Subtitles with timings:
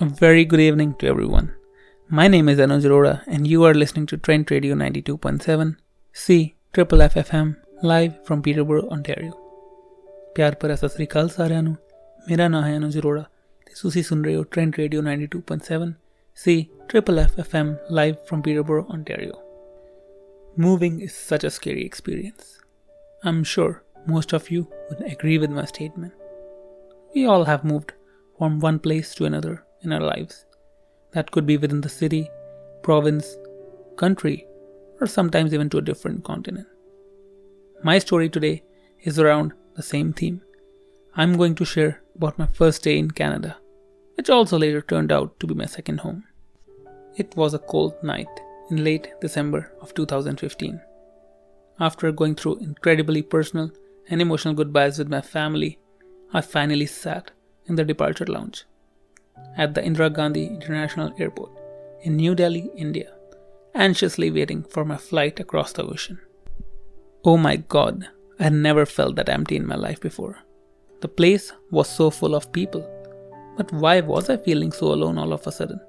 [0.00, 1.48] A very good evening to everyone.
[2.10, 5.76] My name is Anuj Arora and you are listening to Trent Radio 92.7
[6.14, 9.32] C Triple FFM live from Peterborough, Ontario.
[10.34, 11.76] ਪਿਆਰ ਭਰਿਆ ਸਤਿ ਸ੍ਰੀ ਅਕਾਲ ਸਾਰਿਆਂ ਨੂੰ
[12.28, 13.22] ਮੇਰਾ ਨਾਮ ਹੈ ਅਨੁਜ ਅਰੋੜਾ
[13.66, 15.88] ਤੇ ਤੁਸੀਂ ਸੁਣ ਰਹੇ ਹੋ trend radio 92.7
[16.36, 16.52] C
[16.90, 19.38] Triple FFM live from Peterborough, Ontario.
[20.56, 22.52] Moving is such a scary experience.
[23.24, 23.72] I'm sure
[24.06, 26.12] most of you would agree with my statement.
[27.14, 27.92] We all have moved
[28.38, 30.45] from one place to another in our lives.
[31.11, 32.29] That could be within the city,
[32.81, 33.37] province,
[33.97, 34.47] country,
[34.99, 36.67] or sometimes even to a different continent.
[37.83, 38.63] My story today
[39.03, 40.41] is around the same theme.
[41.15, 43.57] I'm going to share about my first day in Canada,
[44.15, 46.23] which also later turned out to be my second home.
[47.17, 48.29] It was a cold night
[48.69, 50.81] in late December of 2015.
[51.79, 53.71] After going through incredibly personal
[54.09, 55.79] and emotional goodbyes with my family,
[56.33, 57.31] I finally sat
[57.65, 58.65] in the departure lounge
[59.57, 61.51] at the Indira Gandhi International Airport
[62.01, 63.13] in New Delhi, India,
[63.73, 66.19] anxiously waiting for my flight across the ocean.
[67.23, 68.07] Oh my god,
[68.39, 70.39] I had never felt that empty in my life before.
[71.01, 72.89] The place was so full of people,
[73.55, 75.79] but why was I feeling so alone all of a sudden?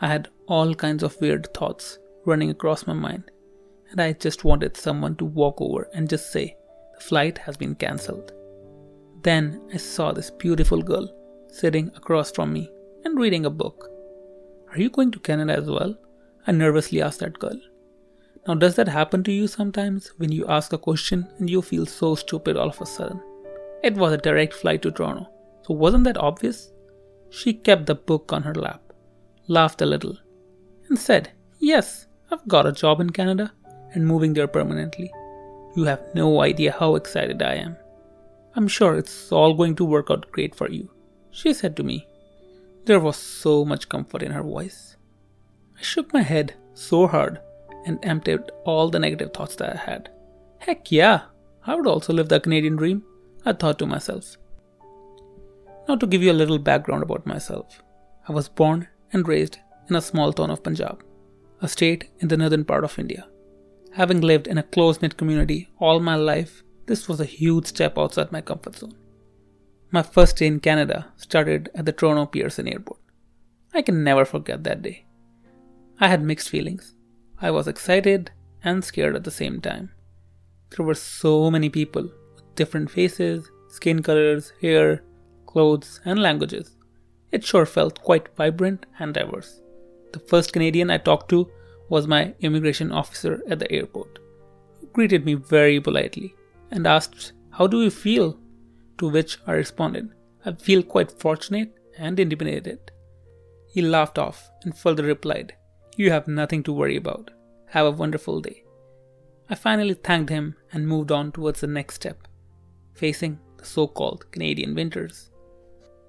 [0.00, 3.30] I had all kinds of weird thoughts running across my mind,
[3.90, 6.56] and I just wanted someone to walk over and just say,
[6.94, 8.32] The flight has been cancelled.
[9.22, 11.08] Then I saw this beautiful girl
[11.56, 12.70] sitting across from me
[13.04, 13.88] and reading a book.
[14.70, 15.96] Are you going to Canada as well?
[16.46, 17.58] I nervously asked that girl.
[18.46, 21.86] Now, does that happen to you sometimes when you ask a question and you feel
[21.86, 23.20] so stupid all of a sudden?
[23.82, 25.28] It was a direct flight to Toronto,
[25.66, 26.70] so wasn't that obvious?
[27.30, 28.92] She kept the book on her lap,
[29.48, 30.16] laughed a little,
[30.88, 33.52] and said, Yes, I've got a job in Canada
[33.94, 35.10] and moving there permanently.
[35.74, 37.76] You have no idea how excited I am.
[38.54, 40.90] I'm sure it's all going to work out great for you,
[41.36, 42.08] she said to me.
[42.86, 44.96] There was so much comfort in her voice.
[45.78, 47.40] I shook my head so hard
[47.84, 50.08] and emptied all the negative thoughts that I had.
[50.58, 51.24] Heck yeah,
[51.66, 53.04] I would also live the Canadian dream,
[53.44, 54.36] I thought to myself.
[55.86, 57.82] Now, to give you a little background about myself,
[58.26, 59.58] I was born and raised
[59.90, 61.04] in a small town of Punjab,
[61.60, 63.28] a state in the northern part of India.
[63.92, 67.98] Having lived in a close knit community all my life, this was a huge step
[67.98, 68.94] outside my comfort zone.
[69.92, 72.98] My first day in Canada started at the Toronto Pearson Airport.
[73.72, 75.06] I can never forget that day.
[76.00, 76.96] I had mixed feelings.
[77.40, 78.32] I was excited
[78.64, 79.92] and scared at the same time.
[80.70, 85.04] There were so many people with different faces, skin colors, hair,
[85.46, 86.76] clothes, and languages.
[87.30, 89.62] It sure felt quite vibrant and diverse.
[90.12, 91.48] The first Canadian I talked to
[91.88, 94.18] was my immigration officer at the airport,
[94.80, 96.34] who greeted me very politely
[96.72, 98.36] and asked, How do you feel
[98.98, 100.10] to which I responded,
[100.44, 102.92] I feel quite fortunate and intimidated.
[103.68, 105.54] He laughed off and further replied,
[105.96, 107.30] You have nothing to worry about.
[107.70, 108.64] Have a wonderful day.
[109.48, 112.26] I finally thanked him and moved on towards the next step,
[112.94, 115.30] facing the so called Canadian winters.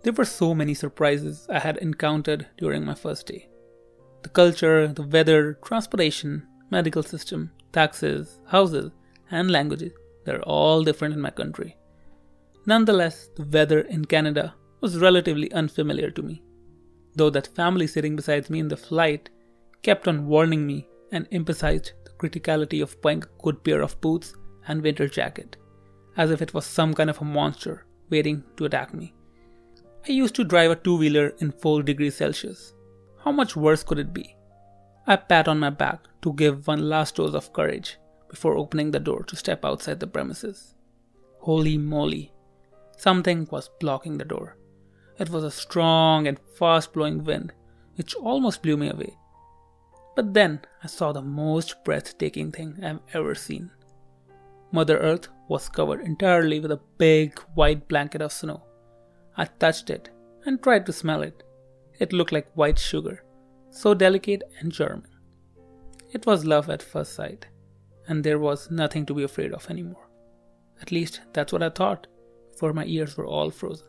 [0.04, 3.50] There were so many surprises I had encountered during my first day.
[4.24, 8.92] The culture, the weather, transportation, medical system, taxes, houses,
[9.30, 9.94] and languages,
[10.26, 11.78] they're all different in my country.
[12.68, 16.44] Nonetheless, the weather in Canada was relatively unfamiliar to me,
[17.16, 19.30] though that family sitting beside me in the flight
[19.84, 24.36] kept on warning me and emphasized the criticality of buying a good pair of boots
[24.68, 25.56] and winter jacket,
[26.18, 29.14] as if it was some kind of a monster waiting to attack me.
[30.06, 32.74] I used to drive a two wheeler in 4 degrees Celsius.
[33.24, 34.36] How much worse could it be?
[35.06, 37.98] I pat on my back to give one last dose of courage
[38.28, 40.76] before opening the door to step outside the premises.
[41.40, 42.34] Holy moly,
[42.98, 44.58] Something was blocking the door.
[45.20, 47.54] It was a strong and fast blowing wind,
[47.96, 49.16] which almost blew me away.
[50.16, 53.72] But then I saw the most breathtaking thing I've ever seen.
[54.72, 58.64] Mother Earth was covered entirely with a big white blanket of snow.
[59.38, 60.10] I touched it
[60.46, 61.44] and tried to smell it.
[62.00, 63.24] It looked like white sugar,
[63.70, 65.06] so delicate and charming.
[66.12, 67.46] It was love at first sight,
[68.08, 70.10] and there was nothing to be afraid of anymore.
[70.82, 72.08] At least that's what I thought
[72.58, 73.88] for my ears were all frozen.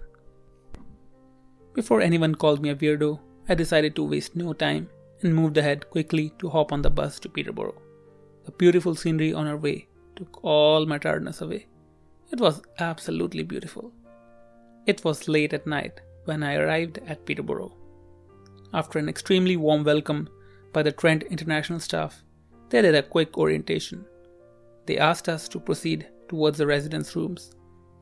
[1.74, 4.88] Before anyone called me a weirdo, I decided to waste no time
[5.22, 7.80] and moved ahead quickly to hop on the bus to Peterborough.
[8.44, 11.66] The beautiful scenery on our way took all my tiredness away.
[12.30, 13.92] It was absolutely beautiful.
[14.86, 17.74] It was late at night when I arrived at Peterborough.
[18.74, 20.28] After an extremely warm welcome
[20.72, 22.22] by the Trent International staff,
[22.68, 24.04] they did a quick orientation.
[24.86, 27.52] They asked us to proceed towards the residence rooms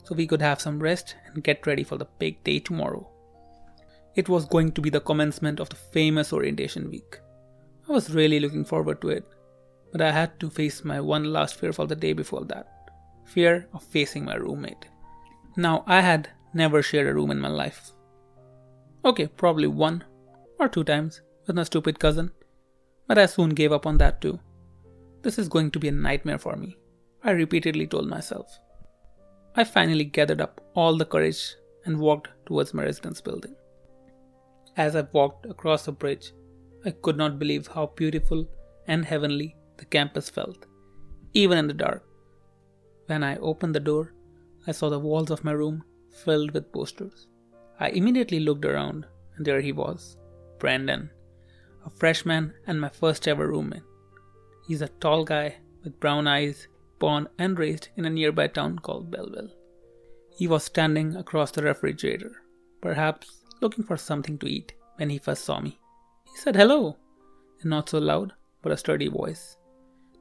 [0.07, 3.09] so we could have some rest and get ready for the big day tomorrow.
[4.15, 7.19] It was going to be the commencement of the famous orientation week.
[7.89, 9.25] I was really looking forward to it,
[9.93, 12.69] but I had to face my one last fear for the day before that
[13.27, 14.87] fear of facing my roommate.
[15.57, 17.91] Now, I had never shared a room in my life.
[19.05, 20.05] Okay, probably one
[20.61, 22.31] or two times with my stupid cousin,
[23.09, 24.39] but I soon gave up on that too.
[25.23, 26.77] This is going to be a nightmare for me,
[27.25, 28.47] I repeatedly told myself.
[29.59, 31.55] I finally gathered up all the courage
[31.87, 33.55] and walked towards my residence building.
[34.77, 36.33] As I walked across the bridge,
[36.85, 38.47] I could not believe how beautiful
[38.87, 40.67] and heavenly the campus felt,
[41.33, 42.05] even in the dark.
[43.07, 44.13] When I opened the door,
[44.67, 47.27] I saw the walls of my room filled with posters.
[47.81, 49.07] I immediately looked around,
[49.37, 50.19] and there he was
[50.59, 51.09] Brandon,
[51.87, 53.83] a freshman and my first ever roommate.
[54.67, 59.11] He's a tall guy with brown eyes, born and raised in a nearby town called
[59.11, 59.51] Belleville.
[60.37, 62.43] He was standing across the refrigerator,
[62.81, 65.79] perhaps looking for something to eat when he first saw me.
[66.25, 66.97] He said hello,
[67.63, 68.33] in not so loud
[68.63, 69.57] but a sturdy voice.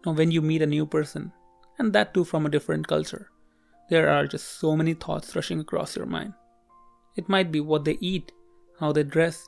[0.06, 1.32] Now, when you meet a new person,
[1.80, 3.32] and that too from a different culture,
[3.90, 6.34] there are just so many thoughts rushing across your mind.
[7.16, 8.32] It might be what they eat,
[8.80, 9.48] how they dress,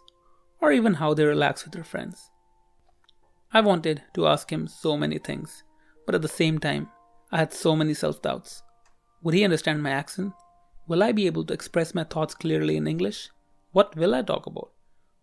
[0.59, 2.31] or even how they relax with their friends.
[3.53, 5.63] I wanted to ask him so many things,
[6.06, 6.89] but at the same time,
[7.31, 8.63] I had so many self doubts.
[9.21, 10.33] Would he understand my accent?
[10.88, 13.29] Will I be able to express my thoughts clearly in English?
[13.71, 14.71] What will I talk about?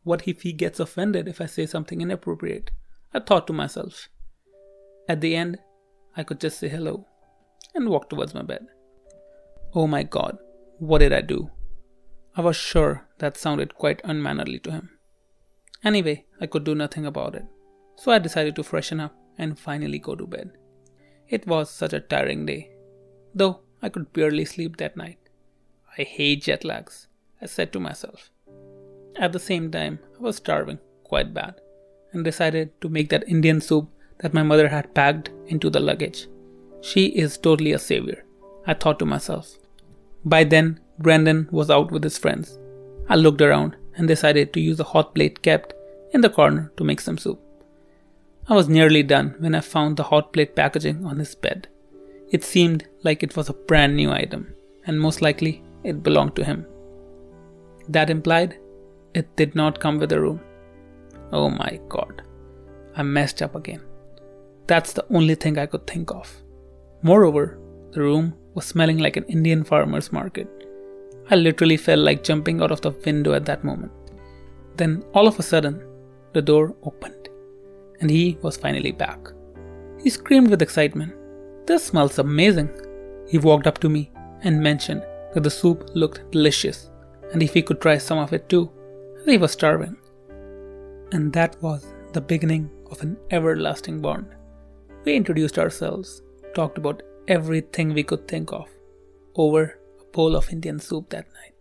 [0.02, 2.70] What if he gets offended if I say something inappropriate?
[3.14, 4.08] I thought to myself.
[5.08, 5.58] At the end,
[6.16, 7.06] I could just say hello
[7.74, 8.66] and walk towards my bed.
[9.74, 10.38] Oh my god,
[10.78, 11.50] what did I do?
[12.36, 14.90] I was sure that sounded quite unmannerly to him.
[15.82, 17.44] Anyway, I could do nothing about it,
[17.96, 20.52] so I decided to freshen up and finally go to bed.
[21.28, 22.70] It was such a tiring day,
[23.34, 25.18] though I could barely sleep that night.
[25.98, 27.08] I hate jet lags,
[27.40, 28.30] I said to myself.
[29.16, 31.60] At the same time, I was starving quite bad
[32.12, 33.88] and decided to make that Indian soup
[34.18, 36.26] that my mother had packed into the luggage.
[36.80, 38.24] She is totally a savior,
[38.66, 39.56] I thought to myself.
[40.24, 42.58] By then, Brandon was out with his friends.
[43.08, 45.74] I looked around and decided to use a hot plate kept
[46.12, 47.40] in the corner to make some soup.
[48.46, 51.68] I was nearly done when I found the hot plate packaging on his bed.
[52.30, 54.52] It seemed like it was a brand new item,
[54.86, 56.66] and most likely it belonged to him.
[57.88, 58.58] That implied
[59.14, 60.40] it did not come with the room.
[61.32, 62.22] Oh my god,
[62.96, 63.80] I messed up again.
[64.66, 66.30] That's the only thing I could think of.
[67.02, 67.58] Moreover,
[67.92, 70.48] the room was smelling like an Indian farmer's market.
[71.30, 73.92] I literally felt like jumping out of the window at that moment.
[74.76, 75.82] Then, all of a sudden,
[76.34, 77.23] the door opened,
[78.00, 79.18] and he was finally back.
[80.02, 81.14] He screamed with excitement.
[81.66, 82.70] This smells amazing.
[83.28, 84.10] He walked up to me
[84.42, 86.90] and mentioned that the soup looked delicious,
[87.32, 88.70] and if he could try some of it too,
[89.20, 89.96] as he was starving.
[91.12, 94.26] And that was the beginning of an everlasting bond.
[95.04, 96.22] We introduced ourselves,
[96.54, 98.68] talked about everything we could think of
[99.34, 101.53] over a bowl of Indian soup that night.